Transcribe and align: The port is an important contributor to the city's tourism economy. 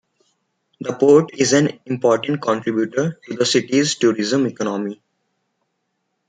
The 0.79 0.93
port 0.93 1.29
is 1.37 1.53
an 1.53 1.79
important 1.85 2.41
contributor 2.41 3.19
to 3.23 3.35
the 3.35 3.45
city's 3.45 3.93
tourism 3.93 4.47
economy. 4.47 4.99